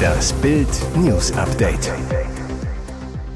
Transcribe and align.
Das 0.00 0.32
Bild 0.34 0.68
News 0.96 1.32
Update. 1.32 1.92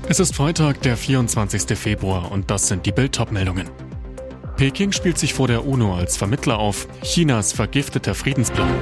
Es 0.08 0.21
ist 0.21 0.34
Freitag, 0.34 0.83
der 0.83 0.96
24. 0.96 1.79
Februar 1.79 2.30
und 2.30 2.50
das 2.50 2.68
sind 2.68 2.86
die 2.86 2.92
Bild 2.92 3.18
meldungen 3.30 3.68
Peking 4.56 4.92
spielt 4.92 5.18
sich 5.18 5.34
vor 5.34 5.48
der 5.48 5.66
UNO 5.66 5.94
als 5.94 6.16
Vermittler 6.16 6.58
auf. 6.58 6.86
Chinas 7.02 7.52
vergifteter 7.52 8.14
Friedensplan. 8.14 8.72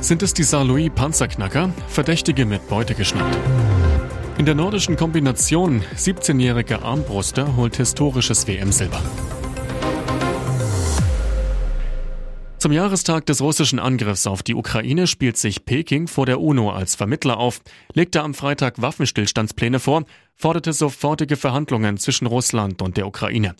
Sind 0.00 0.22
es 0.22 0.34
die 0.34 0.42
Saarlouis 0.42 0.90
Panzerknacker? 0.94 1.70
Verdächtige 1.88 2.44
mit 2.44 2.68
Beute 2.68 2.94
geschnappt. 2.94 3.36
In 4.36 4.44
der 4.44 4.54
nordischen 4.54 4.96
Kombination 4.96 5.82
17-jähriger 5.96 6.82
Armbruster 6.82 7.56
holt 7.56 7.76
historisches 7.76 8.46
WM-Silber. 8.46 9.00
Zum 12.62 12.70
Jahrestag 12.70 13.26
des 13.26 13.40
russischen 13.40 13.80
Angriffs 13.80 14.24
auf 14.28 14.44
die 14.44 14.54
Ukraine 14.54 15.08
spielt 15.08 15.36
sich 15.36 15.64
Peking 15.64 16.06
vor 16.06 16.26
der 16.26 16.40
UNO 16.40 16.70
als 16.70 16.94
Vermittler 16.94 17.38
auf, 17.38 17.60
legte 17.92 18.22
am 18.22 18.34
Freitag 18.34 18.80
Waffenstillstandspläne 18.80 19.80
vor, 19.80 20.04
forderte 20.36 20.72
sofortige 20.72 21.36
Verhandlungen 21.36 21.98
zwischen 21.98 22.26
Russland 22.26 22.80
und 22.80 22.96
der 22.96 23.08
Ukraine. 23.08 23.56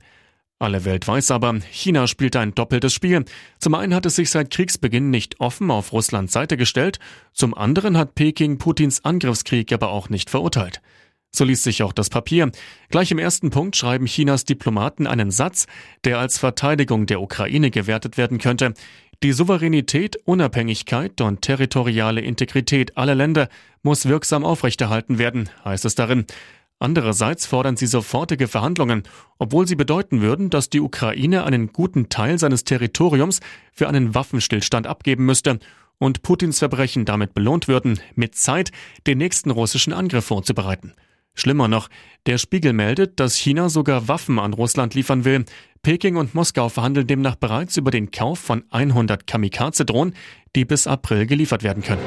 Alle 0.60 0.84
Welt 0.84 1.08
weiß 1.08 1.32
aber, 1.32 1.58
China 1.72 2.06
spielt 2.06 2.36
ein 2.36 2.54
doppeltes 2.54 2.94
Spiel. 2.94 3.24
Zum 3.58 3.74
einen 3.74 3.92
hat 3.92 4.06
es 4.06 4.14
sich 4.14 4.30
seit 4.30 4.50
Kriegsbeginn 4.50 5.10
nicht 5.10 5.40
offen 5.40 5.72
auf 5.72 5.92
Russlands 5.92 6.32
Seite 6.32 6.56
gestellt, 6.56 7.00
zum 7.32 7.54
anderen 7.54 7.98
hat 7.98 8.14
Peking 8.14 8.58
Putins 8.58 9.04
Angriffskrieg 9.04 9.72
aber 9.72 9.90
auch 9.90 10.10
nicht 10.10 10.30
verurteilt. 10.30 10.80
So 11.34 11.44
liest 11.44 11.62
sich 11.62 11.82
auch 11.82 11.94
das 11.94 12.10
Papier. 12.10 12.50
Gleich 12.90 13.10
im 13.10 13.18
ersten 13.18 13.48
Punkt 13.48 13.74
schreiben 13.74 14.04
Chinas 14.04 14.44
Diplomaten 14.44 15.06
einen 15.06 15.30
Satz, 15.30 15.66
der 16.04 16.18
als 16.18 16.38
Verteidigung 16.38 17.06
der 17.06 17.22
Ukraine 17.22 17.70
gewertet 17.70 18.18
werden 18.18 18.38
könnte. 18.38 18.74
Die 19.22 19.32
Souveränität, 19.32 20.16
Unabhängigkeit 20.24 21.20
und 21.22 21.40
territoriale 21.40 22.20
Integrität 22.20 22.98
aller 22.98 23.14
Länder 23.14 23.48
muss 23.82 24.06
wirksam 24.06 24.44
aufrechterhalten 24.44 25.18
werden, 25.18 25.48
heißt 25.64 25.86
es 25.86 25.94
darin. 25.94 26.26
Andererseits 26.78 27.46
fordern 27.46 27.76
sie 27.76 27.86
sofortige 27.86 28.48
Verhandlungen, 28.48 29.04
obwohl 29.38 29.68
sie 29.68 29.76
bedeuten 29.76 30.20
würden, 30.20 30.50
dass 30.50 30.68
die 30.68 30.80
Ukraine 30.80 31.44
einen 31.44 31.72
guten 31.72 32.08
Teil 32.08 32.38
seines 32.40 32.64
Territoriums 32.64 33.40
für 33.72 33.88
einen 33.88 34.14
Waffenstillstand 34.14 34.86
abgeben 34.86 35.24
müsste 35.24 35.60
und 35.98 36.22
Putins 36.22 36.58
Verbrechen 36.58 37.04
damit 37.04 37.32
belohnt 37.32 37.68
würden, 37.68 38.00
mit 38.16 38.34
Zeit 38.34 38.72
den 39.06 39.18
nächsten 39.18 39.50
russischen 39.50 39.92
Angriff 39.92 40.24
vorzubereiten. 40.24 40.92
Schlimmer 41.34 41.68
noch, 41.68 41.88
der 42.26 42.38
Spiegel 42.38 42.72
meldet, 42.72 43.18
dass 43.18 43.36
China 43.36 43.68
sogar 43.68 44.08
Waffen 44.08 44.38
an 44.38 44.52
Russland 44.52 44.94
liefern 44.94 45.24
will. 45.24 45.44
Peking 45.82 46.16
und 46.16 46.34
Moskau 46.34 46.68
verhandeln 46.68 47.06
demnach 47.06 47.36
bereits 47.36 47.76
über 47.76 47.90
den 47.90 48.10
Kauf 48.10 48.38
von 48.38 48.64
100 48.70 49.26
Kamikaze-Drohnen, 49.26 50.14
die 50.54 50.64
bis 50.64 50.86
April 50.86 51.26
geliefert 51.26 51.62
werden 51.62 51.82
können. 51.82 52.02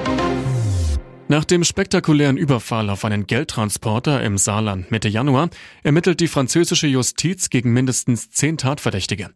Nach 1.27 1.43
dem 1.43 1.63
spektakulären 1.63 2.37
Überfall 2.37 2.91
auf 2.91 3.03
einen 3.03 3.25
Geldtransporter 3.25 4.23
im 4.23 4.37
Saarland 4.37 4.91
Mitte 4.91 5.09
Januar 5.09 5.49
ermittelt 5.81 6.19
die 6.19 6.27
französische 6.27 6.85
Justiz 6.85 7.49
gegen 7.49 7.73
mindestens 7.73 8.29
zehn 8.29 8.57
Tatverdächtige. 8.57 9.31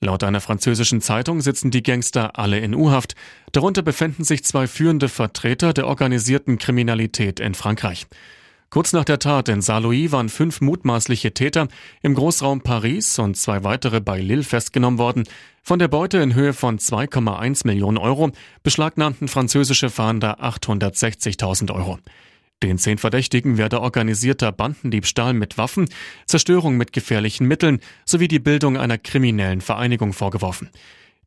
Laut 0.00 0.24
einer 0.24 0.40
französischen 0.40 1.00
Zeitung 1.00 1.40
sitzen 1.40 1.70
die 1.70 1.84
Gangster 1.84 2.38
alle 2.38 2.58
in 2.58 2.74
U-Haft. 2.74 3.14
Darunter 3.52 3.82
befinden 3.82 4.24
sich 4.24 4.44
zwei 4.44 4.66
führende 4.66 5.08
Vertreter 5.08 5.72
der 5.72 5.86
organisierten 5.86 6.58
Kriminalität 6.58 7.38
in 7.38 7.54
Frankreich. 7.54 8.06
Kurz 8.70 8.92
nach 8.92 9.04
der 9.04 9.18
Tat 9.18 9.48
in 9.48 9.62
Saarlouis 9.62 10.12
waren 10.12 10.28
fünf 10.28 10.60
mutmaßliche 10.60 11.32
Täter 11.32 11.68
im 12.02 12.14
Großraum 12.14 12.60
Paris 12.60 13.18
und 13.18 13.34
zwei 13.34 13.64
weitere 13.64 14.00
bei 14.00 14.20
Lille 14.20 14.42
festgenommen 14.42 14.98
worden. 14.98 15.24
Von 15.62 15.78
der 15.78 15.88
Beute 15.88 16.18
in 16.18 16.34
Höhe 16.34 16.52
von 16.52 16.78
2,1 16.78 17.66
Millionen 17.66 17.96
Euro 17.96 18.30
beschlagnahmten 18.62 19.26
französische 19.26 19.88
Fahnder 19.88 20.44
860.000 20.44 21.74
Euro. 21.74 21.98
Den 22.62 22.76
zehn 22.76 22.98
Verdächtigen 22.98 23.56
werde 23.56 23.80
organisierter 23.80 24.52
Bandendiebstahl 24.52 25.32
mit 25.32 25.56
Waffen, 25.56 25.88
Zerstörung 26.26 26.76
mit 26.76 26.92
gefährlichen 26.92 27.46
Mitteln 27.46 27.80
sowie 28.04 28.28
die 28.28 28.40
Bildung 28.40 28.76
einer 28.76 28.98
kriminellen 28.98 29.62
Vereinigung 29.62 30.12
vorgeworfen. 30.12 30.68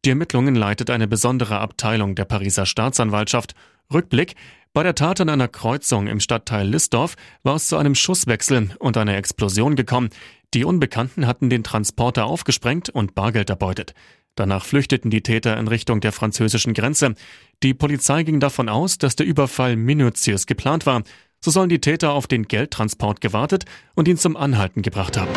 Die 0.06 0.10
Ermittlungen 0.10 0.56
leitet 0.56 0.92
eine 0.92 1.08
besondere 1.08 1.60
Abteilung 1.60 2.14
der 2.14 2.26
Pariser 2.26 2.68
Staatsanwaltschaft. 2.68 3.56
Rückblick, 3.94 4.36
bei 4.74 4.84
der 4.84 4.96
Tat 4.96 5.20
an 5.20 5.28
einer 5.28 5.50
Kreuzung 5.50 6.08
im 6.08 6.22
Stadtteil 6.22 6.66
Listdorf 6.66 7.16
war 7.44 7.56
es 7.56 7.68
zu 7.68 7.76
einem 7.76 7.94
Schusswechsel 7.94 8.70
und 8.80 8.96
einer 8.96 9.18
Explosion 9.18 9.76
gekommen. 9.76 10.10
Die 10.54 10.64
Unbekannten 10.64 11.28
hatten 11.28 11.50
den 11.50 11.64
Transporter 11.64 12.26
aufgesprengt 12.26 12.90
und 12.90 13.14
Bargeld 13.14 13.50
erbeutet. 13.50 13.94
Danach 14.36 14.64
flüchteten 14.64 15.12
die 15.12 15.24
Täter 15.24 15.58
in 15.58 15.68
Richtung 15.68 16.00
der 16.00 16.14
französischen 16.14 16.74
Grenze. 16.74 17.16
Die 17.64 17.74
Polizei 17.74 18.24
ging 18.24 18.40
davon 18.40 18.70
aus, 18.70 18.98
dass 18.98 19.18
der 19.18 19.26
Überfall 19.26 19.76
minutiös 19.76 20.46
geplant 20.46 20.86
war. 20.86 21.04
So 21.42 21.52
sollen 21.52 21.70
die 21.70 21.82
Täter 21.82 22.14
auf 22.14 22.28
den 22.28 22.48
Geldtransport 22.48 23.20
gewartet 23.20 23.66
und 23.96 24.08
ihn 24.08 24.18
zum 24.18 24.38
Anhalten 24.38 24.84
gebracht 24.84 25.18
haben. 25.18 25.32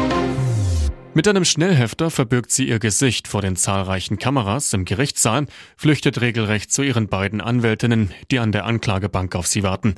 Mit 1.17 1.29
einem 1.29 1.45
Schnellhefter 1.45 2.11
verbirgt 2.11 2.51
sie 2.51 2.69
ihr 2.69 2.81
Gesicht 2.81 3.29
vor 3.29 3.41
den 3.41 3.55
zahlreichen 3.55 4.19
Kameras 4.19 4.73
im 4.73 4.85
Gerichtssaal, 4.85 5.47
flüchtet 5.77 6.21
regelrecht 6.21 6.73
zu 6.73 6.83
ihren 6.83 7.07
beiden 7.07 7.41
Anwältinnen, 7.41 8.13
die 8.33 8.41
an 8.41 8.51
der 8.51 8.65
Anklagebank 8.65 9.37
auf 9.37 9.47
sie 9.47 9.63
warten. 9.63 9.95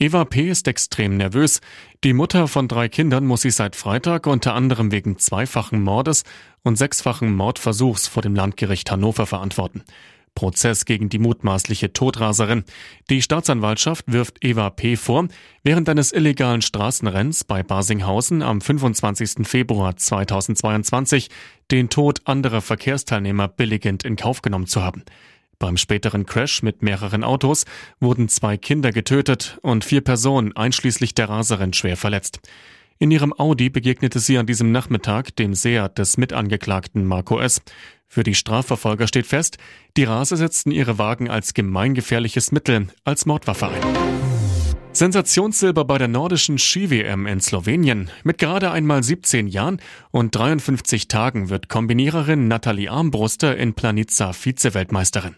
Eva 0.00 0.24
P. 0.24 0.50
ist 0.50 0.66
extrem 0.66 1.16
nervös. 1.18 1.60
Die 2.02 2.12
Mutter 2.12 2.48
von 2.48 2.66
drei 2.66 2.88
Kindern 2.88 3.26
muss 3.26 3.42
sich 3.42 3.54
seit 3.54 3.76
Freitag 3.76 4.26
unter 4.26 4.54
anderem 4.54 4.90
wegen 4.90 5.18
zweifachen 5.18 5.84
Mordes 5.84 6.24
und 6.64 6.76
sechsfachen 6.76 7.32
Mordversuchs 7.32 8.08
vor 8.08 8.22
dem 8.22 8.34
Landgericht 8.34 8.90
Hannover 8.90 9.26
verantworten. 9.26 9.84
Prozess 10.36 10.84
gegen 10.84 11.08
die 11.08 11.18
mutmaßliche 11.18 11.92
Todraserin. 11.92 12.62
Die 13.10 13.20
Staatsanwaltschaft 13.20 14.04
wirft 14.06 14.44
Eva 14.44 14.70
P. 14.70 14.94
vor, 14.94 15.26
während 15.64 15.88
eines 15.88 16.12
illegalen 16.12 16.62
Straßenrenns 16.62 17.42
bei 17.42 17.64
Basinghausen 17.64 18.42
am 18.42 18.60
25. 18.60 19.44
Februar 19.48 19.96
2022 19.96 21.30
den 21.72 21.88
Tod 21.88 22.20
anderer 22.24 22.60
Verkehrsteilnehmer 22.60 23.48
billigend 23.48 24.04
in 24.04 24.14
Kauf 24.14 24.42
genommen 24.42 24.68
zu 24.68 24.80
haben. 24.80 25.02
Beim 25.58 25.76
späteren 25.78 26.26
Crash 26.26 26.62
mit 26.62 26.82
mehreren 26.82 27.24
Autos 27.24 27.64
wurden 27.98 28.28
zwei 28.28 28.58
Kinder 28.58 28.92
getötet 28.92 29.58
und 29.62 29.84
vier 29.84 30.02
Personen 30.02 30.54
einschließlich 30.54 31.14
der 31.14 31.30
Raserin 31.30 31.72
schwer 31.72 31.96
verletzt. 31.96 32.40
In 32.98 33.10
ihrem 33.10 33.34
Audi 33.38 33.68
begegnete 33.68 34.20
sie 34.20 34.38
an 34.38 34.46
diesem 34.46 34.72
Nachmittag 34.72 35.36
dem 35.36 35.54
Seat 35.54 35.98
des 35.98 36.16
Mitangeklagten 36.16 37.04
Marco 37.04 37.38
S. 37.38 37.60
Für 38.08 38.22
die 38.22 38.34
Strafverfolger 38.34 39.06
steht 39.06 39.26
fest, 39.26 39.58
die 39.96 40.04
Raser 40.04 40.36
setzten 40.36 40.70
ihre 40.70 40.98
Wagen 40.98 41.28
als 41.28 41.54
gemeingefährliches 41.54 42.52
Mittel, 42.52 42.88
als 43.04 43.26
Mordwaffe 43.26 43.68
ein. 43.68 43.82
Sensationssilber 44.96 45.84
bei 45.84 45.98
der 45.98 46.08
nordischen 46.08 46.56
Ski-WM 46.58 47.26
in 47.26 47.40
Slowenien. 47.40 48.10
Mit 48.24 48.38
gerade 48.38 48.70
einmal 48.70 49.02
17 49.02 49.46
Jahren 49.46 49.78
und 50.10 50.34
53 50.34 51.06
Tagen 51.06 51.50
wird 51.50 51.68
Kombiniererin 51.68 52.48
Nathalie 52.48 52.90
Armbruster 52.90 53.58
in 53.58 53.74
Planica 53.74 54.32
Vize-Weltmeisterin. 54.32 55.36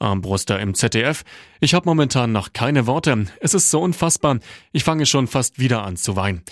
Armbruster 0.00 0.60
im 0.60 0.74
ZDF. 0.74 1.22
Ich 1.60 1.72
habe 1.72 1.88
momentan 1.88 2.32
noch 2.32 2.52
keine 2.52 2.86
Worte. 2.86 3.24
Es 3.40 3.54
ist 3.54 3.70
so 3.70 3.80
unfassbar. 3.80 4.38
Ich 4.72 4.84
fange 4.84 5.06
schon 5.06 5.28
fast 5.28 5.58
wieder 5.58 5.82
an 5.82 5.96
zu 5.96 6.16
weinen. 6.16 6.42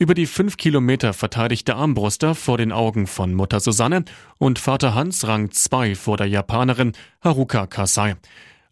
Über 0.00 0.14
die 0.14 0.24
fünf 0.24 0.56
Kilometer 0.56 1.12
verteidigte 1.12 1.76
Armbruster 1.76 2.34
vor 2.34 2.56
den 2.56 2.72
Augen 2.72 3.06
von 3.06 3.34
Mutter 3.34 3.60
Susanne 3.60 4.06
und 4.38 4.58
Vater 4.58 4.94
Hans 4.94 5.26
Rang 5.26 5.50
2 5.50 5.94
vor 5.94 6.16
der 6.16 6.26
Japanerin 6.26 6.92
Haruka 7.22 7.66
Kasai. 7.66 8.16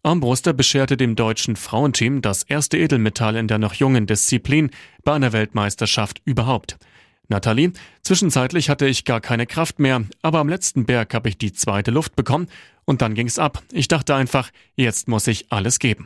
Armbruster 0.01 0.53
bescherte 0.53 0.97
dem 0.97 1.15
deutschen 1.15 1.55
Frauenteam 1.55 2.23
das 2.23 2.41
erste 2.41 2.79
Edelmetall 2.79 3.35
in 3.35 3.47
der 3.47 3.59
noch 3.59 3.75
jungen 3.75 4.07
Disziplin 4.07 4.71
bei 5.03 5.13
einer 5.13 5.31
Weltmeisterschaft 5.31 6.19
überhaupt. 6.25 6.77
Nathalie, 7.27 7.73
zwischenzeitlich 8.01 8.71
hatte 8.71 8.87
ich 8.87 9.05
gar 9.05 9.21
keine 9.21 9.45
Kraft 9.45 9.77
mehr, 9.77 10.05
aber 10.23 10.39
am 10.39 10.49
letzten 10.49 10.87
Berg 10.87 11.13
habe 11.13 11.29
ich 11.29 11.37
die 11.37 11.53
zweite 11.53 11.91
Luft 11.91 12.15
bekommen 12.15 12.47
und 12.85 13.03
dann 13.03 13.13
ging's 13.13 13.37
ab. 13.37 13.61
Ich 13.71 13.87
dachte 13.87 14.15
einfach, 14.15 14.49
jetzt 14.75 15.07
muss 15.07 15.27
ich 15.27 15.51
alles 15.51 15.77
geben. 15.77 16.05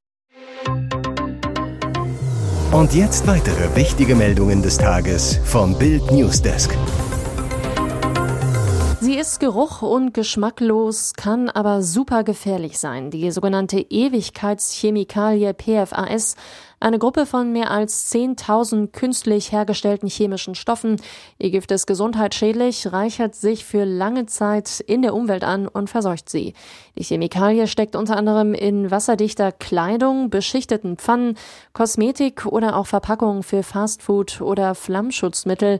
Und 2.73 2.95
jetzt 2.95 3.27
weitere 3.27 3.75
wichtige 3.75 4.15
Meldungen 4.15 4.63
des 4.63 4.79
Tages 4.79 5.39
vom 5.43 5.77
Bild 5.77 6.11
Newsdesk. 6.11 6.75
Sie 8.99 9.13
ist 9.13 9.39
geruch- 9.39 9.83
und 9.83 10.15
geschmacklos, 10.15 11.13
kann 11.13 11.49
aber 11.49 11.83
super 11.83 12.23
gefährlich 12.23 12.79
sein. 12.79 13.11
Die 13.11 13.29
sogenannte 13.29 13.79
Ewigkeitschemikalie 13.79 15.53
PFAS 15.53 16.35
eine 16.83 17.00
Gruppe 17.00 17.25
von 17.25 17.51
mehr 17.51 17.71
als 17.71 18.13
10.000 18.13 18.91
künstlich 18.91 19.51
hergestellten 19.51 20.09
chemischen 20.09 20.53
Stoffen. 20.53 20.97
Ihr 21.39 21.50
Gift 21.50 21.71
ist 21.71 21.88
gesundheitsschädlich, 21.88 22.91
reichert 22.91 23.35
sich 23.35 23.63
für 23.63 23.85
lange 23.85 24.25
Zeit 24.25 24.81
in 24.81 25.01
der 25.01 25.15
Umwelt 25.15 25.44
an 25.44 25.68
und 25.68 25.89
verseucht 25.89 26.30
sie. 26.30 26.53
Die 26.97 27.03
Chemikalie 27.03 27.68
steckt 27.68 27.95
unter 27.95 28.18
anderem 28.18 28.53
in 28.53 28.91
wasserdichter 28.91 29.51
Kleidung, 29.51 30.30
beschichteten 30.30 30.97
Pfannen, 30.97 31.38
Kosmetik 31.71 32.45
oder 32.45 32.75
auch 32.75 32.88
Verpackungen 32.88 33.44
für 33.44 33.63
Fastfood 33.63 34.41
oder 34.41 34.75
Flammschutzmittel. 34.75 35.80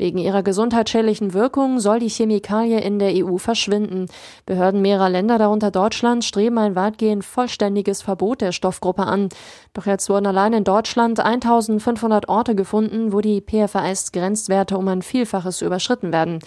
Wegen 0.00 0.16
ihrer 0.16 0.42
gesundheitsschädlichen 0.42 1.34
Wirkung 1.34 1.78
soll 1.78 1.98
die 1.98 2.08
Chemikalie 2.08 2.80
in 2.80 2.98
der 2.98 3.12
EU 3.14 3.36
verschwinden. 3.36 4.06
Behörden 4.46 4.80
mehrerer 4.80 5.10
Länder, 5.10 5.36
darunter 5.36 5.70
Deutschland, 5.70 6.24
streben 6.24 6.56
ein 6.56 6.74
weitgehend 6.74 7.22
vollständiges 7.22 8.00
Verbot 8.00 8.40
der 8.40 8.52
Stoffgruppe 8.52 9.02
an. 9.02 9.28
Doch 9.74 9.84
jetzt 9.84 10.08
wurden 10.08 10.26
allein 10.26 10.54
in 10.54 10.64
Deutschland 10.64 11.20
1500 11.20 12.30
Orte 12.30 12.54
gefunden, 12.54 13.12
wo 13.12 13.20
die 13.20 13.42
PFAS-Grenzwerte 13.42 14.78
um 14.78 14.88
ein 14.88 15.02
Vielfaches 15.02 15.60
überschritten 15.60 16.14
werden. 16.14 16.38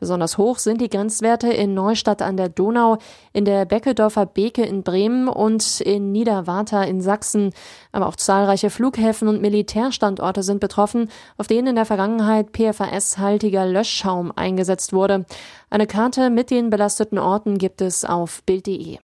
Besonders 0.00 0.38
hoch 0.38 0.58
sind 0.58 0.80
die 0.80 0.88
Grenzwerte 0.88 1.52
in 1.52 1.74
Neustadt 1.74 2.22
an 2.22 2.38
der 2.38 2.48
Donau, 2.48 2.96
in 3.34 3.44
der 3.44 3.66
Beckedorfer 3.66 4.24
Beke 4.24 4.64
in 4.64 4.82
Bremen 4.82 5.28
und 5.28 5.80
in 5.82 6.10
Niederwarta 6.10 6.82
in 6.82 7.02
Sachsen. 7.02 7.52
Aber 7.92 8.06
auch 8.06 8.16
zahlreiche 8.16 8.70
Flughäfen 8.70 9.28
und 9.28 9.42
Militärstandorte 9.42 10.42
sind 10.42 10.60
betroffen, 10.60 11.10
auf 11.36 11.46
denen 11.46 11.68
in 11.68 11.76
der 11.76 11.86
Vergangenheit 11.86 12.52
PFAS-haltiger 12.52 13.66
Löschschaum 13.66 14.32
eingesetzt 14.34 14.94
wurde. 14.94 15.26
Eine 15.68 15.86
Karte 15.86 16.30
mit 16.30 16.50
den 16.50 16.70
belasteten 16.70 17.18
Orten 17.18 17.58
gibt 17.58 17.82
es 17.82 18.04
auf 18.06 18.42
Bild.de. 18.44 18.98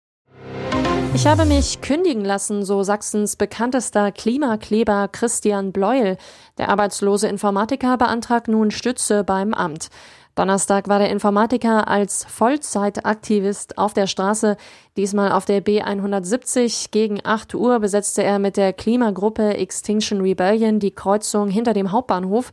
Ich 1.16 1.28
habe 1.28 1.46
mich 1.46 1.80
kündigen 1.82 2.26
lassen, 2.26 2.66
so 2.66 2.82
Sachsens 2.82 3.36
bekanntester 3.36 4.12
Klimakleber 4.12 5.08
Christian 5.12 5.72
Bleuel. 5.72 6.18
Der 6.58 6.70
arbeitslose 6.70 7.28
Informatiker 7.28 7.98
beantragt 7.98 8.48
nun 8.48 8.72
Stütze 8.72 9.24
beim 9.24 9.54
Amt. 9.54 9.90
Donnerstag 10.36 10.88
war 10.88 10.98
der 10.98 11.12
Informatiker 11.12 11.88
als 11.88 12.26
Vollzeitaktivist 12.26 13.78
auf 13.78 13.94
der 13.94 14.08
Straße, 14.08 14.58
diesmal 14.98 15.32
auf 15.32 15.46
der 15.46 15.64
B170. 15.64 16.90
Gegen 16.90 17.20
8 17.24 17.54
Uhr 17.54 17.80
besetzte 17.80 18.24
er 18.24 18.40
mit 18.40 18.58
der 18.58 18.74
Klimagruppe 18.74 19.58
Extinction 19.58 20.22
Rebellion 20.22 20.80
die 20.80 20.90
Kreuzung 20.90 21.50
hinter 21.50 21.74
dem 21.74 21.92
Hauptbahnhof. 21.92 22.52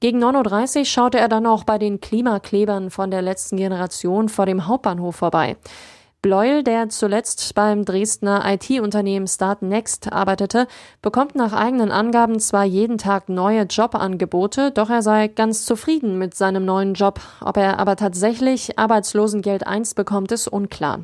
Gegen 0.00 0.22
9.30 0.22 0.78
Uhr 0.80 0.84
schaute 0.84 1.18
er 1.18 1.28
dann 1.28 1.46
auch 1.46 1.64
bei 1.64 1.78
den 1.78 2.02
Klimaklebern 2.02 2.90
von 2.90 3.10
der 3.10 3.22
letzten 3.22 3.56
Generation 3.56 4.28
vor 4.28 4.44
dem 4.44 4.66
Hauptbahnhof 4.66 5.16
vorbei. 5.16 5.56
Bleuel, 6.22 6.62
der 6.62 6.88
zuletzt 6.88 7.52
beim 7.56 7.84
Dresdner 7.84 8.44
IT-Unternehmen 8.46 9.26
Startnext 9.26 10.12
arbeitete, 10.12 10.68
bekommt 11.02 11.34
nach 11.34 11.52
eigenen 11.52 11.90
Angaben 11.90 12.38
zwar 12.38 12.62
jeden 12.62 12.96
Tag 12.96 13.28
neue 13.28 13.62
Jobangebote, 13.62 14.70
doch 14.70 14.88
er 14.88 15.02
sei 15.02 15.26
ganz 15.26 15.64
zufrieden 15.64 16.18
mit 16.18 16.36
seinem 16.36 16.64
neuen 16.64 16.94
Job. 16.94 17.20
Ob 17.40 17.56
er 17.56 17.80
aber 17.80 17.96
tatsächlich 17.96 18.78
Arbeitslosengeld 18.78 19.66
1 19.66 19.94
bekommt, 19.94 20.30
ist 20.30 20.46
unklar. 20.46 21.00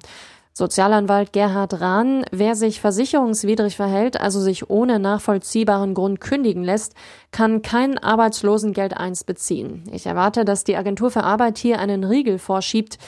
Sozialanwalt 0.59 1.33
Gerhard 1.33 1.81
Rahn, 1.81 2.25
wer 2.33 2.57
sich 2.57 2.81
versicherungswidrig 2.81 3.77
verhält, 3.77 4.21
also 4.21 4.41
sich 4.41 4.69
ohne 4.69 4.99
nachvollziehbaren 4.99 5.95
Grund 5.95 6.21
kündigen 6.21 6.65
lässt, 6.65 6.95
kann 7.31 7.63
kein 7.63 7.97
Arbeitslosengeld 7.97 8.97
1 8.97 9.23
beziehen. 9.23 9.85
Ich 9.93 10.07
erwarte, 10.07 10.45
dass 10.45 10.65
die 10.65 10.77
Agentur 10.77 11.13
für 11.13 11.23
Arbeit 11.23 11.59
hier 11.59 11.79
einen 11.79 12.03
Riegel 12.03 12.41
vorschiebt. 12.41 12.99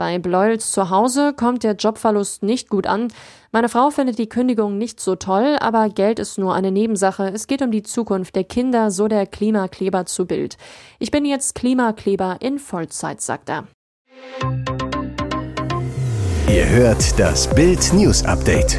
Bei 0.00 0.18
Bleuels 0.18 0.72
zu 0.72 0.88
Hause 0.88 1.34
kommt 1.34 1.62
der 1.62 1.74
Jobverlust 1.74 2.42
nicht 2.42 2.70
gut 2.70 2.86
an. 2.86 3.08
Meine 3.52 3.68
Frau 3.68 3.90
findet 3.90 4.18
die 4.18 4.30
Kündigung 4.30 4.78
nicht 4.78 4.98
so 4.98 5.14
toll, 5.14 5.58
aber 5.60 5.90
Geld 5.90 6.18
ist 6.18 6.38
nur 6.38 6.54
eine 6.54 6.70
Nebensache. 6.70 7.30
Es 7.34 7.46
geht 7.46 7.60
um 7.60 7.70
die 7.70 7.82
Zukunft 7.82 8.34
der 8.34 8.44
Kinder, 8.44 8.90
so 8.90 9.08
der 9.08 9.26
Klimakleber 9.26 10.06
zu 10.06 10.24
Bild. 10.24 10.56
Ich 11.00 11.10
bin 11.10 11.26
jetzt 11.26 11.54
Klimakleber 11.54 12.38
in 12.40 12.58
Vollzeit, 12.58 13.20
sagt 13.20 13.50
er. 13.50 13.64
Ihr 16.48 16.66
hört 16.70 17.20
das 17.20 17.54
Bild 17.54 17.92
News 17.92 18.24
Update 18.24 18.78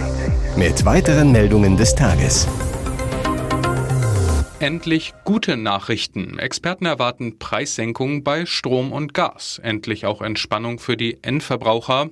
mit 0.55 0.83
weiteren 0.85 1.31
Meldungen 1.31 1.77
des 1.77 1.93
Tages. 1.93 2.47
Endlich 4.61 5.15
gute 5.23 5.57
Nachrichten. 5.57 6.37
Experten 6.37 6.85
erwarten 6.85 7.39
Preissenkungen 7.39 8.23
bei 8.23 8.45
Strom 8.45 8.91
und 8.91 9.15
Gas. 9.15 9.59
Endlich 9.63 10.05
auch 10.05 10.21
Entspannung 10.21 10.77
für 10.77 10.95
die 10.95 11.17
Endverbraucher. 11.23 12.11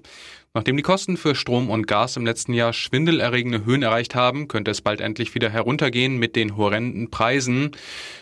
Nachdem 0.59 0.75
die 0.75 0.83
Kosten 0.83 1.15
für 1.15 1.35
Strom 1.35 1.69
und 1.69 1.87
Gas 1.87 2.17
im 2.17 2.25
letzten 2.25 2.51
Jahr 2.51 2.73
schwindelerregende 2.73 3.63
Höhen 3.63 3.81
erreicht 3.81 4.13
haben, 4.13 4.49
könnte 4.49 4.71
es 4.71 4.81
bald 4.81 4.99
endlich 4.99 5.33
wieder 5.33 5.49
heruntergehen 5.49 6.17
mit 6.17 6.35
den 6.35 6.57
horrenden 6.57 7.09
Preisen. 7.09 7.71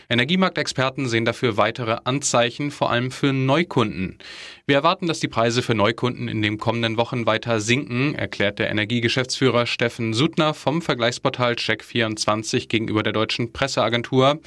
Energiemarktexperten 0.08 1.08
sehen 1.08 1.26
dafür 1.26 1.58
weitere 1.58 1.98
Anzeichen, 2.04 2.70
vor 2.70 2.92
allem 2.92 3.10
für 3.10 3.34
Neukunden. 3.34 4.20
Wir 4.68 4.76
erwarten, 4.76 5.08
dass 5.08 5.20
die 5.20 5.28
Preise 5.28 5.64
für 5.64 5.74
Neukunden 5.74 6.28
in 6.28 6.44
den 6.44 6.60
kommenden 6.60 6.98
Wochen 6.98 7.26
weiter 7.26 7.60
sinken, 7.60 8.14
erklärt 8.14 8.60
der 8.60 8.70
Energiegeschäftsführer 8.70 9.66
Steffen 9.66 10.14
Suttner 10.14 10.54
vom 10.54 10.84
Vergleichsportal 10.84 11.54
Check24 11.54 12.68
gegenüber 12.68 13.02
der 13.02 13.14
deutschen 13.14 13.52
Presseagentur. 13.52 14.40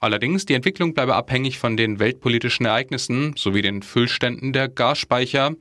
Allerdings, 0.00 0.44
die 0.44 0.54
Entwicklung 0.54 0.94
bleibe 0.94 1.14
abhängig 1.14 1.58
von 1.58 1.76
den 1.76 2.00
weltpolitischen 2.00 2.66
Ereignissen 2.66 3.34
sowie 3.36 3.62
den 3.62 3.82
Füllständen 3.82 4.52
der 4.52 4.68
Gasspeicher. 4.68 5.54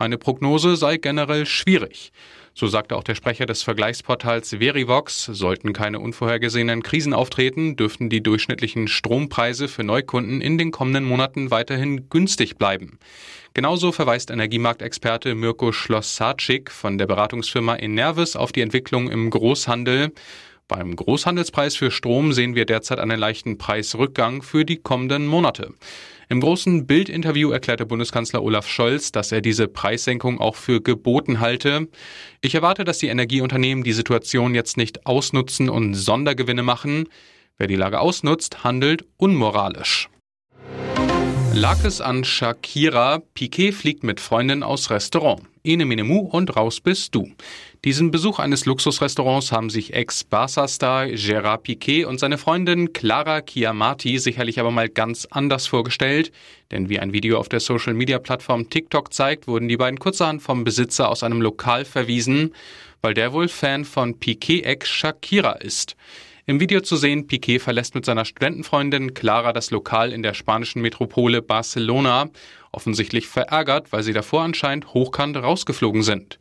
Eine 0.00 0.16
Prognose 0.16 0.76
sei 0.76 0.96
generell 0.96 1.44
schwierig. 1.44 2.12
So 2.54 2.68
sagte 2.68 2.94
auch 2.94 3.02
der 3.02 3.16
Sprecher 3.16 3.46
des 3.46 3.64
Vergleichsportals 3.64 4.50
Verivox, 4.50 5.24
sollten 5.24 5.72
keine 5.72 5.98
unvorhergesehenen 5.98 6.84
Krisen 6.84 7.12
auftreten, 7.12 7.74
dürften 7.74 8.08
die 8.08 8.22
durchschnittlichen 8.22 8.86
Strompreise 8.86 9.66
für 9.66 9.82
Neukunden 9.82 10.40
in 10.40 10.56
den 10.56 10.70
kommenden 10.70 11.04
Monaten 11.04 11.50
weiterhin 11.50 12.08
günstig 12.10 12.58
bleiben. 12.58 13.00
Genauso 13.54 13.90
verweist 13.90 14.30
Energiemarktexperte 14.30 15.34
Mirko 15.34 15.72
Schloss-Sarczyk 15.72 16.70
von 16.70 16.96
der 16.96 17.08
Beratungsfirma 17.08 17.76
Enervis 17.76 18.36
auf 18.36 18.52
die 18.52 18.60
Entwicklung 18.60 19.10
im 19.10 19.30
Großhandel. 19.30 20.12
Beim 20.68 20.94
Großhandelspreis 20.94 21.74
für 21.74 21.90
Strom 21.90 22.32
sehen 22.32 22.54
wir 22.54 22.66
derzeit 22.66 23.00
einen 23.00 23.18
leichten 23.18 23.58
Preisrückgang 23.58 24.42
für 24.42 24.64
die 24.64 24.76
kommenden 24.76 25.26
Monate. 25.26 25.74
Im 26.30 26.40
großen 26.40 26.86
Bildinterview 26.86 27.50
erklärte 27.52 27.86
Bundeskanzler 27.86 28.42
Olaf 28.42 28.68
Scholz, 28.68 29.12
dass 29.12 29.32
er 29.32 29.40
diese 29.40 29.66
Preissenkung 29.66 30.40
auch 30.40 30.56
für 30.56 30.82
geboten 30.82 31.40
halte. 31.40 31.88
Ich 32.42 32.54
erwarte, 32.54 32.84
dass 32.84 32.98
die 32.98 33.06
Energieunternehmen 33.06 33.82
die 33.82 33.94
Situation 33.94 34.54
jetzt 34.54 34.76
nicht 34.76 35.06
ausnutzen 35.06 35.70
und 35.70 35.94
Sondergewinne 35.94 36.62
machen. 36.62 37.08
Wer 37.56 37.66
die 37.66 37.76
Lage 37.76 37.98
ausnutzt, 38.00 38.62
handelt 38.62 39.06
unmoralisch. 39.16 40.10
Lag 41.54 41.82
es 41.82 42.02
an 42.02 42.24
Shakira, 42.24 43.22
Piquet 43.32 43.72
fliegt 43.72 44.04
mit 44.04 44.20
Freundin 44.20 44.62
aus 44.62 44.90
Restaurant. 44.90 45.40
Ene 45.64 45.86
Minemu 45.86 46.20
und 46.20 46.54
raus 46.56 46.80
bist 46.80 47.14
du. 47.14 47.32
Diesen 47.84 48.10
Besuch 48.10 48.40
eines 48.40 48.66
Luxusrestaurants 48.66 49.52
haben 49.52 49.70
sich 49.70 49.94
Ex-Barca-Star 49.94 51.04
Gérard 51.14 51.58
Piquet 51.58 52.06
und 52.06 52.18
seine 52.18 52.36
Freundin 52.36 52.92
Clara 52.92 53.40
Chiamati 53.40 54.18
sicherlich 54.18 54.58
aber 54.58 54.72
mal 54.72 54.88
ganz 54.88 55.28
anders 55.30 55.68
vorgestellt. 55.68 56.32
Denn 56.72 56.88
wie 56.88 56.98
ein 56.98 57.12
Video 57.12 57.38
auf 57.38 57.48
der 57.48 57.60
Social-Media-Plattform 57.60 58.68
TikTok 58.68 59.14
zeigt, 59.14 59.46
wurden 59.46 59.68
die 59.68 59.76
beiden 59.76 60.00
kurzerhand 60.00 60.42
vom 60.42 60.64
Besitzer 60.64 61.08
aus 61.08 61.22
einem 61.22 61.40
Lokal 61.40 61.84
verwiesen, 61.84 62.52
weil 63.00 63.14
der 63.14 63.32
wohl 63.32 63.46
Fan 63.46 63.84
von 63.84 64.18
Piquet-Ex 64.18 64.88
Shakira 64.88 65.52
ist. 65.52 65.94
Im 66.46 66.58
Video 66.58 66.80
zu 66.80 66.96
sehen, 66.96 67.28
Piquet 67.28 67.60
verlässt 67.60 67.94
mit 67.94 68.04
seiner 68.04 68.24
Studentenfreundin 68.24 69.14
Clara 69.14 69.52
das 69.52 69.70
Lokal 69.70 70.12
in 70.12 70.24
der 70.24 70.34
spanischen 70.34 70.82
Metropole 70.82 71.42
Barcelona, 71.42 72.28
offensichtlich 72.72 73.28
verärgert, 73.28 73.92
weil 73.92 74.02
sie 74.02 74.14
davor 74.14 74.42
anscheinend 74.42 74.94
hochkant 74.94 75.36
rausgeflogen 75.36 76.02
sind. 76.02 76.40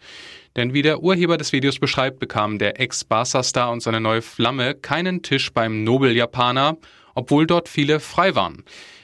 Denn 0.57 0.73
wie 0.73 0.81
der 0.81 1.01
Urheber 1.03 1.37
des 1.37 1.53
Videos 1.53 1.79
beschreibt, 1.79 2.19
bekamen 2.19 2.57
der 2.57 2.81
Ex-Barca-Star 2.81 3.71
und 3.71 3.81
seine 3.81 4.01
neue 4.01 4.23
Flamme 4.23 4.73
keinen 4.73 5.21
Tisch 5.21 5.53
beim 5.53 5.83
Nobel-Japaner, 5.83 6.77
obwohl 7.13 7.45
dort 7.45 7.69
viele 7.69 7.99
frei 7.99 8.35
waren. 8.35 8.63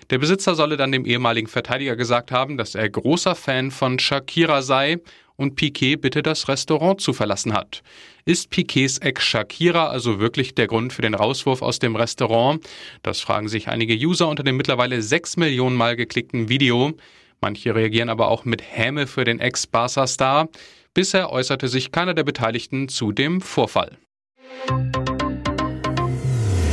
Der 0.10 0.18
Besitzer 0.18 0.56
solle 0.56 0.78
dann 0.78 0.92
dem 0.92 1.06
ehemaligen 1.06 1.48
Verteidiger 1.48 1.96
gesagt 1.96 2.32
haben, 2.32 2.58
dass 2.58 2.76
er 2.76 2.90
großer 2.90 3.36
Fan 3.36 3.72
von 3.72 4.00
Shakira 4.00 4.62
sei 4.64 4.98
und 5.36 5.56
Piquet 5.56 5.98
bitte 5.98 6.24
das 6.24 6.48
Restaurant 6.48 7.00
zu 7.00 7.14
verlassen 7.14 7.54
hat. 7.54 7.84
Ist 8.26 8.50
Piquets 8.50 8.98
Ex 9.00 9.24
Shakira 9.24 9.88
also 9.88 10.20
wirklich 10.20 10.56
der 10.56 10.68
Grund 10.68 10.92
für 10.92 11.02
den 11.02 11.14
Rauswurf 11.14 11.62
aus 11.62 11.80
dem 11.80 11.96
Restaurant? 11.96 12.68
Das 13.04 13.20
fragen 13.20 13.48
sich 13.48 13.68
einige 13.68 13.96
User 13.96 14.28
unter 14.28 14.44
dem 14.44 14.58
mittlerweile 14.58 15.02
sechs 15.02 15.38
Millionen 15.38 15.76
Mal 15.76 15.96
geklickten 15.96 16.50
Video. 16.50 16.94
Manche 17.42 17.76
reagieren 17.76 18.10
aber 18.10 18.30
auch 18.30 18.46
mit 18.46 18.62
Häme 18.62 19.08
für 19.08 19.24
den 19.24 19.40
Ex-Barca-Star. 19.40 20.48
Bisher 20.96 21.32
äußerte 21.32 21.70
sich 21.70 21.92
keiner 21.92 22.14
der 22.14 22.24
Beteiligten 22.24 22.88
zu 22.88 23.12
dem 23.12 23.42
Vorfall. 23.42 23.98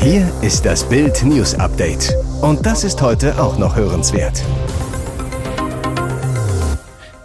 Hier 0.03 0.31
ist 0.43 0.67
das 0.67 0.87
Bild 0.87 1.23
News 1.25 1.55
Update. 1.55 2.15
Und 2.43 2.67
das 2.67 2.85
ist 2.85 3.01
heute 3.01 3.41
auch 3.41 3.57
noch 3.57 3.77
hörenswert. 3.77 4.43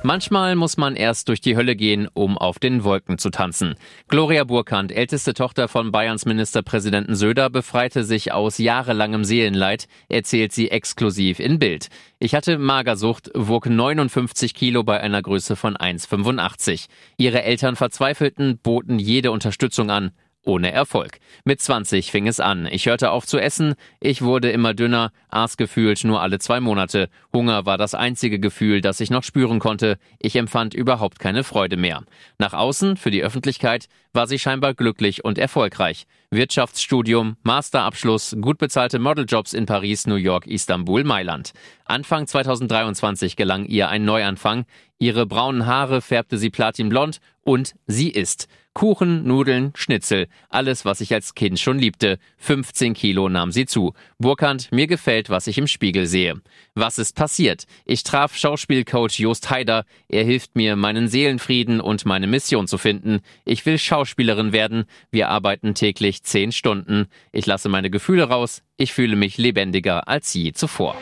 Manchmal 0.06 0.56
muss 0.56 0.78
man 0.78 0.96
erst 0.96 1.30
durch 1.30 1.42
die 1.42 1.58
Hölle 1.58 1.76
gehen, 1.76 2.08
um 2.14 2.38
auf 2.38 2.60
den 2.60 2.84
Wolken 2.84 3.18
zu 3.18 3.32
tanzen. 3.32 3.74
Gloria 4.08 4.44
Burkhardt, 4.44 4.92
älteste 4.92 5.34
Tochter 5.34 5.68
von 5.68 5.92
Bayerns 5.92 6.28
Ministerpräsidenten 6.28 7.16
Söder, 7.16 7.50
befreite 7.50 8.04
sich 8.04 8.32
aus 8.32 8.60
jahrelangem 8.60 9.24
Seelenleid, 9.24 9.88
erzählt 10.08 10.52
sie 10.52 10.70
exklusiv 10.70 11.40
in 11.40 11.58
Bild. 11.58 11.88
Ich 12.20 12.36
hatte 12.36 12.60
Magersucht, 12.60 13.32
wog 13.34 13.66
59 13.66 14.54
Kilo 14.54 14.84
bei 14.84 15.02
einer 15.02 15.24
Größe 15.24 15.56
von 15.56 15.76
1,85. 15.76 16.86
Ihre 17.18 17.42
Eltern 17.42 17.76
verzweifelten, 17.76 18.60
boten 18.60 19.00
jede 19.00 19.32
Unterstützung 19.32 19.90
an. 19.90 20.12
Ohne 20.46 20.72
Erfolg. 20.72 21.20
Mit 21.44 21.62
20 21.62 22.12
fing 22.12 22.28
es 22.28 22.40
an. 22.40 22.68
Ich 22.72 22.86
hörte 22.86 23.12
auf 23.12 23.25
zu 23.25 23.38
essen, 23.38 23.75
ich 24.00 24.22
wurde 24.22 24.52
immer 24.52 24.74
dünner, 24.74 25.12
aß 25.30 25.58
gefühlt 25.58 26.04
nur 26.04 26.22
alle 26.22 26.40
zwei 26.40 26.60
Monate. 26.60 27.10
Hunger 27.34 27.66
war 27.66 27.78
das 27.78 27.94
einzige 27.94 28.40
Gefühl, 28.40 28.82
das 28.82 29.00
ich 29.00 29.10
noch 29.10 29.24
spüren 29.24 29.60
konnte. 29.60 29.98
Ich 30.20 30.36
empfand 30.36 30.74
überhaupt 30.74 31.20
keine 31.20 31.44
Freude 31.44 31.78
mehr. 31.78 32.04
Nach 32.38 32.54
außen, 32.54 32.98
für 32.98 33.12
die 33.12 33.24
Öffentlichkeit, 33.24 33.88
war 34.14 34.28
sie 34.28 34.40
scheinbar 34.40 34.74
glücklich 34.74 35.25
und 35.25 35.38
erfolgreich. 35.38 36.08
Wirtschaftsstudium, 36.32 37.38
Masterabschluss, 37.44 38.36
gut 38.42 38.58
bezahlte 38.58 39.00
Modeljobs 39.00 39.54
in 39.54 39.66
Paris, 39.66 40.08
New 40.08 40.16
York, 40.16 40.48
Istanbul, 40.48 41.04
Mailand. 41.04 41.54
Anfang 41.86 42.25
2023 42.25 43.36
gelang 43.36 43.66
ihr 43.66 43.90
ein 43.90 44.06
Neuanfang. 44.06 44.66
Ihre 44.98 45.25
braunen 45.25 45.66
Haare 45.66 46.02
färbte 46.02 46.38
sie 46.38 46.50
platinblond 46.50 47.20
und 47.42 47.75
sie 47.86 48.10
isst. 48.10 48.48
Kuchen, 48.74 49.25
Nudeln, 49.25 49.72
Schnitzel, 49.74 50.28
alles, 50.50 50.84
was 50.84 51.00
ich 51.00 51.14
als 51.14 51.34
Kind 51.34 51.62
schon 51.62 51.80
liebte. 51.80 52.18
15 52.40 52.94
Kilo 52.94 53.30
nahm 53.30 53.54
sie 53.54 53.66
zu. 53.66 53.94
Burkhardt, 54.20 54.70
mir 54.74 54.86
gefällt, 54.86 55.30
was 55.30 55.48
ich 55.48 55.58
im 55.58 55.68
Spiegel 55.68 56.08
sehe. 56.08 56.42
Was 56.74 56.98
ist 56.98 57.16
passiert? 57.16 57.68
Ich 57.86 58.04
traf 58.04 58.36
Schauspielcoach 58.36 59.18
Jost 59.18 59.50
Haider. 59.50 59.86
Er 60.10 60.25
hilft 60.25 60.58
mir, 60.58 60.75
meinen 60.75 61.08
Seelenfrieden 61.08 61.80
und 61.80 62.06
meine 62.06 62.28
Mission 62.28 62.68
zu 62.68 62.78
finden. 62.78 63.22
Ich 63.46 63.66
will 63.66 63.78
Schauspielerin 63.78 64.52
werden. 64.52 64.84
Wir 65.10 65.30
arbeiten 65.30 65.74
täglich 65.74 66.24
10 66.24 66.52
Stunden. 66.52 67.06
Ich 67.32 67.46
lasse 67.46 67.70
meine 67.70 67.90
Gefühle 67.90 68.25
raus. 68.25 68.62
Ich 68.75 68.92
fühle 68.92 69.16
mich 69.16 69.38
lebendiger 69.38 70.10
als 70.10 70.34
je 70.34 70.52
zuvor. 70.52 70.98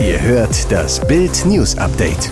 Ihr 0.00 0.20
hört 0.20 0.70
das 0.70 1.04
Bild 1.06 1.46
News 1.46 1.78
Update. 1.78 2.30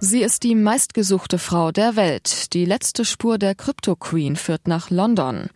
Sie 0.00 0.22
ist 0.22 0.42
die 0.42 0.54
meistgesuchte 0.54 1.38
Frau 1.38 1.70
der 1.70 1.96
Welt. 1.96 2.54
Die 2.54 2.64
letzte 2.64 3.04
Spur 3.04 3.36
der 3.36 3.54
Crypto 3.54 3.94
Queen 3.94 4.36
führt 4.36 4.66
nach 4.66 4.88
London. 4.88 5.50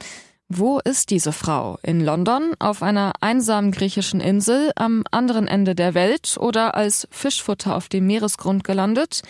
Wo 0.50 0.78
ist 0.78 1.08
diese 1.08 1.32
Frau? 1.32 1.78
In 1.82 2.04
London, 2.04 2.52
auf 2.58 2.82
einer 2.82 3.12
einsamen 3.20 3.72
griechischen 3.72 4.20
Insel, 4.20 4.72
am 4.76 5.04
anderen 5.10 5.48
Ende 5.48 5.74
der 5.74 5.94
Welt 5.94 6.36
oder 6.38 6.74
als 6.74 7.08
Fischfutter 7.10 7.76
auf 7.76 7.88
dem 7.88 8.06
Meeresgrund 8.06 8.62
gelandet? 8.62 9.22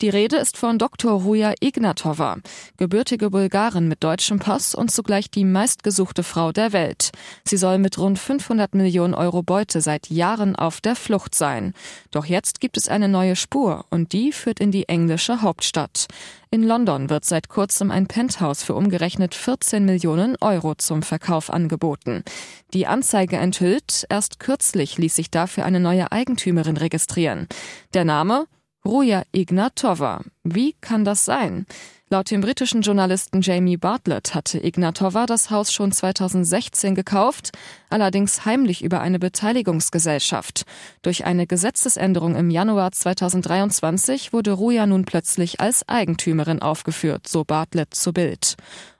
Die 0.00 0.08
Rede 0.08 0.36
ist 0.36 0.56
von 0.56 0.76
Dr. 0.76 1.12
Ruja 1.12 1.54
Ignatova, 1.60 2.38
gebürtige 2.76 3.30
Bulgarin 3.30 3.86
mit 3.86 4.02
deutschem 4.02 4.40
Pass 4.40 4.74
und 4.74 4.90
zugleich 4.90 5.30
die 5.30 5.44
meistgesuchte 5.44 6.24
Frau 6.24 6.50
der 6.50 6.72
Welt. 6.72 7.12
Sie 7.44 7.56
soll 7.56 7.78
mit 7.78 7.96
rund 7.96 8.18
500 8.18 8.74
Millionen 8.74 9.14
Euro 9.14 9.44
Beute 9.44 9.80
seit 9.80 10.10
Jahren 10.10 10.56
auf 10.56 10.80
der 10.80 10.96
Flucht 10.96 11.36
sein. 11.36 11.74
Doch 12.10 12.24
jetzt 12.26 12.60
gibt 12.60 12.76
es 12.76 12.88
eine 12.88 13.08
neue 13.08 13.36
Spur 13.36 13.84
und 13.88 14.12
die 14.12 14.32
führt 14.32 14.58
in 14.58 14.72
die 14.72 14.88
englische 14.88 15.42
Hauptstadt. 15.42 16.08
In 16.50 16.64
London 16.64 17.08
wird 17.08 17.24
seit 17.24 17.48
kurzem 17.48 17.92
ein 17.92 18.08
Penthouse 18.08 18.64
für 18.64 18.74
umgerechnet 18.74 19.36
14 19.36 19.84
Millionen 19.84 20.36
Euro 20.40 20.74
zum 20.74 21.02
Verkauf 21.02 21.50
angeboten. 21.50 22.24
Die 22.72 22.88
Anzeige 22.88 23.36
enthüllt, 23.36 24.06
erst 24.08 24.40
kürzlich 24.40 24.98
ließ 24.98 25.14
sich 25.14 25.30
dafür 25.30 25.64
eine 25.64 25.78
neue 25.78 26.10
Eigentümerin 26.10 26.76
registrieren. 26.76 27.46
Der 27.94 28.04
Name 28.04 28.46
Ruja 28.86 29.22
Ignatova. 29.32 30.20
Wie 30.42 30.74
kann 30.82 31.06
das 31.06 31.24
sein? 31.24 31.64
Laut 32.10 32.30
dem 32.30 32.42
britischen 32.42 32.82
Journalisten 32.82 33.40
Jamie 33.40 33.78
Bartlett 33.78 34.34
hatte 34.34 34.62
Ignatova 34.62 35.24
das 35.24 35.50
Haus 35.50 35.72
schon 35.72 35.90
2016 35.90 36.94
gekauft, 36.94 37.52
allerdings 37.88 38.44
heimlich 38.44 38.84
über 38.84 39.00
eine 39.00 39.18
Beteiligungsgesellschaft. 39.18 40.66
Durch 41.00 41.24
eine 41.24 41.46
Gesetzesänderung 41.46 42.36
im 42.36 42.50
Januar 42.50 42.92
2023 42.92 44.34
wurde 44.34 44.52
Ruja 44.52 44.86
nun 44.86 45.06
plötzlich 45.06 45.60
als 45.60 45.88
Eigentümerin 45.88 46.60
aufgeführt, 46.60 47.26
so 47.26 47.42
Bartlett 47.42 47.94
zu 47.94 48.12
Bild. 48.12 48.56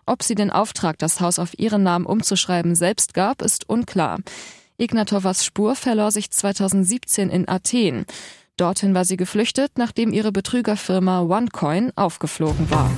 Ob 0.06 0.22
sie 0.22 0.34
den 0.34 0.50
Auftrag, 0.50 0.98
das 0.98 1.20
Haus 1.20 1.38
auf 1.38 1.58
ihren 1.58 1.82
Namen 1.82 2.06
umzuschreiben, 2.06 2.74
selbst 2.74 3.12
gab, 3.12 3.42
ist 3.42 3.68
unklar. 3.68 4.20
Ignatovas 4.78 5.44
Spur 5.44 5.76
verlor 5.76 6.10
sich 6.10 6.30
2017 6.30 7.28
in 7.28 7.48
Athen. 7.48 8.06
Dorthin 8.56 8.94
war 8.94 9.04
sie 9.04 9.16
geflüchtet, 9.16 9.78
nachdem 9.78 10.12
ihre 10.12 10.30
Betrügerfirma 10.30 11.22
OneCoin 11.22 11.92
aufgeflogen 11.96 12.70
war. 12.70 12.90